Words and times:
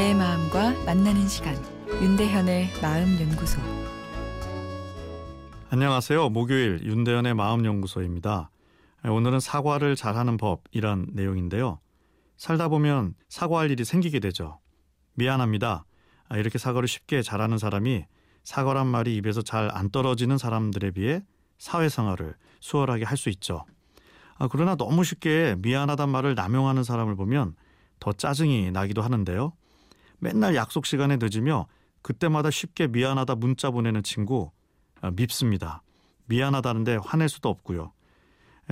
사람과 0.00 0.72
만나는 0.86 1.28
시간 1.28 1.54
윤대현의 2.00 2.70
마음 2.80 3.20
연구소 3.20 3.60
안녕하세요. 5.68 6.30
목요일 6.30 6.80
윤대현의 6.82 7.34
마음 7.34 7.66
연구소입니다. 7.66 8.50
오늘은 9.04 9.40
사과를 9.40 9.96
잘하는 9.96 10.38
법이란 10.38 11.08
내용인데요. 11.12 11.80
살다 12.38 12.68
보면 12.68 13.14
사과할 13.28 13.70
일이 13.70 13.84
생기게 13.84 14.20
되죠. 14.20 14.58
미안합니다. 15.16 15.84
이렇게 16.34 16.56
사과를 16.56 16.88
쉽게 16.88 17.20
잘하는 17.20 17.58
사람이 17.58 18.06
사과란 18.42 18.86
말이 18.86 19.14
입에서 19.16 19.42
잘 19.42 19.68
안 19.70 19.90
떨어지는 19.90 20.38
사람들에 20.38 20.92
비해 20.92 21.22
사회생활을 21.58 22.36
수월하게 22.60 23.04
할 23.04 23.18
수 23.18 23.28
있죠. 23.28 23.66
아, 24.38 24.48
그러나 24.50 24.76
너무 24.76 25.04
쉽게 25.04 25.56
미안하단 25.58 26.08
말을 26.08 26.34
남용하는 26.36 26.84
사람을 26.84 27.16
보면 27.16 27.54
더 28.00 28.14
짜증이 28.14 28.70
나기도 28.70 29.02
하는데요. 29.02 29.52
맨날 30.20 30.54
약속 30.54 30.86
시간에 30.86 31.18
늦으며 31.20 31.66
그때마다 32.02 32.50
쉽게 32.50 32.86
미안하다 32.86 33.34
문자 33.36 33.70
보내는 33.70 34.02
친구 34.02 34.52
아, 35.00 35.10
밉습니다. 35.10 35.82
미안하다는데 36.26 36.98
화낼 37.04 37.28
수도 37.28 37.48
없고요. 37.48 37.92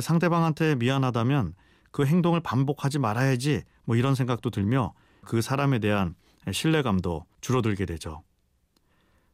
상대방한테 0.00 0.76
미안하다면 0.76 1.54
그 1.90 2.06
행동을 2.06 2.40
반복하지 2.40 2.98
말아야지 2.98 3.62
뭐 3.84 3.96
이런 3.96 4.14
생각도 4.14 4.48
들며 4.50 4.94
그 5.22 5.42
사람에 5.42 5.78
대한 5.80 6.14
신뢰감도 6.50 7.26
줄어들게 7.40 7.84
되죠. 7.84 8.22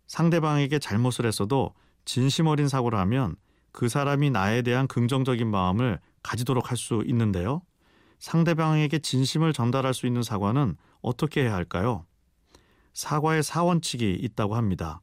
상대방에게 0.08 0.78
잘못을 0.78 1.26
했어도 1.26 1.74
진심 2.04 2.46
어린 2.46 2.68
사고를 2.68 2.98
하면 2.98 3.36
그 3.70 3.88
사람이 3.88 4.30
나에 4.30 4.62
대한 4.62 4.88
긍정적인 4.88 5.48
마음을 5.48 6.00
가지도록 6.22 6.70
할 6.70 6.76
수 6.76 7.04
있는데요. 7.06 7.62
상대방에게 8.18 8.98
진심을 8.98 9.52
전달할 9.52 9.94
수 9.94 10.06
있는 10.06 10.22
사과는 10.22 10.76
어떻게 11.00 11.42
해야 11.42 11.54
할까요? 11.54 12.04
사과의 12.92 13.42
사원칙이 13.42 14.14
있다고 14.14 14.56
합니다. 14.56 15.00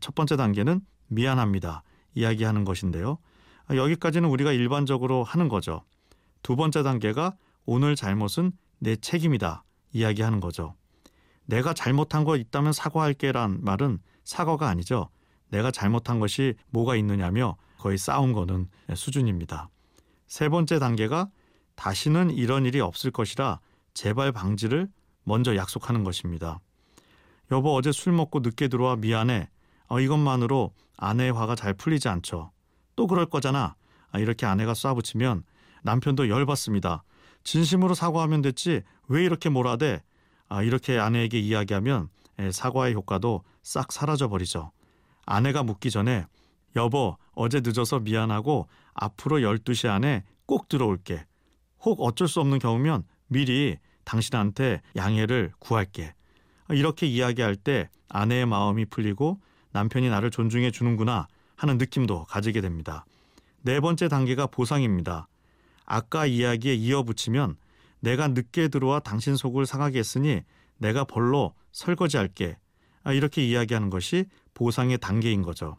첫 0.00 0.14
번째 0.14 0.36
단계는 0.36 0.80
미안합니다. 1.08 1.82
이야기하는 2.14 2.64
것인데요. 2.64 3.18
여기까지는 3.70 4.28
우리가 4.28 4.52
일반적으로 4.52 5.22
하는 5.22 5.48
거죠. 5.48 5.82
두 6.42 6.56
번째 6.56 6.82
단계가 6.82 7.36
오늘 7.66 7.94
잘못은 7.94 8.52
내 8.78 8.96
책임이다. 8.96 9.64
이야기하는 9.92 10.40
거죠. 10.40 10.74
내가 11.44 11.74
잘못한 11.74 12.24
거 12.24 12.36
있다면 12.36 12.72
사과할게란 12.72 13.62
말은 13.62 13.98
사과가 14.24 14.68
아니죠. 14.68 15.10
내가 15.48 15.70
잘못한 15.70 16.20
것이 16.20 16.54
뭐가 16.70 16.96
있느냐며 16.96 17.56
거의 17.78 17.98
싸운 17.98 18.32
거는 18.32 18.68
수준입니다. 18.94 19.68
세 20.26 20.48
번째 20.48 20.78
단계가 20.78 21.28
다시는 21.74 22.30
이런 22.30 22.66
일이 22.66 22.80
없을 22.80 23.10
것이라 23.10 23.60
재발 23.94 24.32
방지를 24.32 24.88
먼저 25.24 25.56
약속하는 25.56 26.04
것입니다. 26.04 26.60
여보 27.50 27.74
어제 27.74 27.92
술 27.92 28.12
먹고 28.12 28.40
늦게 28.40 28.68
들어와 28.68 28.96
미안해. 28.96 29.48
어, 29.88 30.00
이것만으로 30.00 30.72
아내의 30.96 31.32
화가 31.32 31.56
잘 31.56 31.74
풀리지 31.74 32.08
않죠. 32.08 32.52
또 32.96 33.06
그럴 33.06 33.26
거잖아. 33.26 33.74
아, 34.12 34.18
이렇게 34.18 34.46
아내가 34.46 34.72
쏴붙이면 34.72 35.42
남편도 35.82 36.28
열받습니다. 36.28 37.02
진심으로 37.42 37.94
사과하면 37.94 38.42
됐지 38.42 38.82
왜 39.08 39.24
이렇게 39.24 39.48
몰아대? 39.48 40.02
아, 40.48 40.62
이렇게 40.62 40.98
아내에게 40.98 41.38
이야기하면 41.38 42.08
사과의 42.52 42.94
효과도 42.94 43.42
싹 43.62 43.92
사라져 43.92 44.28
버리죠. 44.28 44.72
아내가 45.26 45.62
묻기 45.62 45.90
전에 45.90 46.26
여보 46.76 47.16
어제 47.32 47.60
늦어서 47.60 48.00
미안하고 48.00 48.68
앞으로 48.94 49.38
12시 49.38 49.88
안에 49.88 50.24
꼭 50.46 50.68
들어올게. 50.68 51.24
혹 51.84 52.02
어쩔 52.02 52.28
수 52.28 52.40
없는 52.40 52.58
경우면 52.58 53.04
미리 53.28 53.78
당신한테 54.04 54.80
양해를 54.96 55.52
구할게. 55.58 56.14
이렇게 56.70 57.06
이야기할 57.06 57.56
때 57.56 57.88
아내의 58.08 58.46
마음이 58.46 58.86
풀리고 58.86 59.40
남편이 59.72 60.08
나를 60.08 60.30
존중해 60.30 60.70
주는구나 60.70 61.28
하는 61.56 61.78
느낌도 61.78 62.24
가지게 62.24 62.60
됩니다. 62.60 63.04
네 63.62 63.80
번째 63.80 64.08
단계가 64.08 64.46
보상입니다. 64.46 65.28
아까 65.84 66.26
이야기에 66.26 66.74
이어붙이면 66.74 67.56
내가 68.00 68.28
늦게 68.28 68.68
들어와 68.68 69.00
당신 69.00 69.36
속을 69.36 69.66
상하게 69.66 69.98
했으니 69.98 70.42
내가 70.78 71.04
벌로 71.04 71.54
설거지할게. 71.72 72.56
아, 73.02 73.12
이렇게 73.12 73.46
이야기하는 73.46 73.90
것이 73.90 74.24
보상의 74.54 74.98
단계인 74.98 75.42
거죠. 75.42 75.76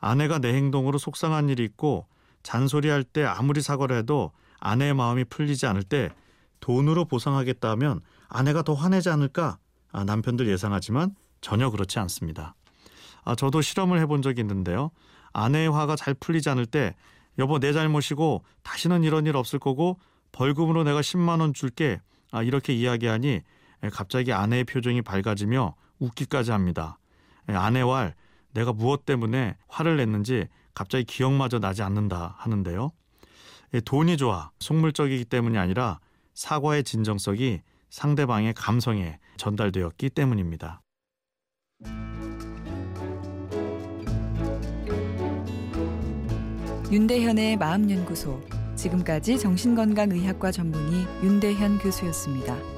아내가 0.00 0.38
내 0.38 0.54
행동으로 0.54 0.98
속상한 0.98 1.48
일이 1.48 1.64
있고 1.64 2.06
잔소리할 2.42 3.04
때 3.04 3.24
아무리 3.24 3.62
사과를 3.62 3.96
해도 3.98 4.32
아내의 4.60 4.94
마음이 4.94 5.24
풀리지 5.24 5.66
않을 5.66 5.82
때 5.82 6.10
돈으로 6.64 7.04
보상하겠다 7.04 7.68
하면 7.72 8.00
아내가 8.26 8.62
더 8.62 8.72
화내지 8.72 9.10
않을까? 9.10 9.58
아, 9.92 10.02
남편들 10.04 10.48
예상하지만 10.48 11.14
전혀 11.42 11.68
그렇지 11.68 11.98
않습니다. 11.98 12.54
아, 13.22 13.34
저도 13.34 13.60
실험을 13.60 14.00
해본 14.00 14.22
적이 14.22 14.40
있는데요. 14.40 14.90
아내의 15.34 15.70
화가 15.70 15.94
잘 15.96 16.14
풀리지 16.14 16.48
않을 16.48 16.64
때 16.64 16.96
여보 17.38 17.58
내 17.58 17.74
잘못이고 17.74 18.44
다시는 18.62 19.04
이런 19.04 19.26
일 19.26 19.36
없을 19.36 19.58
거고 19.58 19.98
벌금으로 20.32 20.84
내가 20.84 21.02
10만 21.02 21.42
원 21.42 21.52
줄게. 21.52 22.00
아, 22.32 22.42
이렇게 22.42 22.72
이야기하니 22.72 23.42
갑자기 23.92 24.32
아내의 24.32 24.64
표정이 24.64 25.02
밝아지며 25.02 25.74
웃기까지 25.98 26.50
합니다. 26.50 26.98
아내와 27.46 28.12
내가 28.54 28.72
무엇 28.72 29.04
때문에 29.04 29.58
화를 29.68 29.98
냈는지 29.98 30.48
갑자기 30.72 31.04
기억마저 31.04 31.58
나지 31.58 31.82
않는다 31.82 32.36
하는데요. 32.38 32.90
돈이 33.84 34.16
좋아 34.16 34.50
속물적이기 34.60 35.26
때문이 35.26 35.58
아니라 35.58 36.00
사과의 36.34 36.84
진정성이 36.84 37.60
상대방의 37.90 38.54
감성에 38.54 39.18
전달되었기 39.36 40.10
때문입니다. 40.10 40.82
윤대현의 46.90 47.56
마음연구소 47.56 48.40
지금까지 48.76 49.38
정신건강의학과 49.38 50.50
전문의 50.50 51.06
윤대현 51.22 51.78
교수였습니다. 51.78 52.73